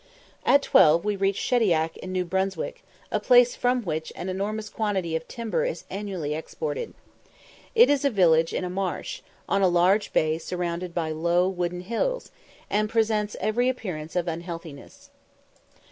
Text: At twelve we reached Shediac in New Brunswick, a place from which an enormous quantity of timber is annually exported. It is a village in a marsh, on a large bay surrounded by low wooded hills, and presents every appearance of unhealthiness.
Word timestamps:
At 0.47 0.63
twelve 0.63 1.05
we 1.05 1.15
reached 1.15 1.43
Shediac 1.43 1.95
in 1.97 2.11
New 2.11 2.25
Brunswick, 2.25 2.83
a 3.11 3.19
place 3.19 3.55
from 3.55 3.83
which 3.83 4.11
an 4.15 4.29
enormous 4.29 4.67
quantity 4.67 5.15
of 5.15 5.27
timber 5.27 5.63
is 5.63 5.83
annually 5.91 6.33
exported. 6.33 6.95
It 7.75 7.87
is 7.87 8.03
a 8.03 8.09
village 8.09 8.51
in 8.51 8.63
a 8.63 8.69
marsh, 8.71 9.21
on 9.47 9.61
a 9.61 9.67
large 9.67 10.11
bay 10.11 10.39
surrounded 10.39 10.95
by 10.95 11.11
low 11.11 11.47
wooded 11.47 11.83
hills, 11.83 12.31
and 12.67 12.89
presents 12.89 13.35
every 13.39 13.69
appearance 13.69 14.15
of 14.15 14.27
unhealthiness. 14.27 15.11